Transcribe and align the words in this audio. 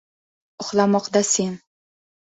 Uxlamoqdasen. 0.61 1.53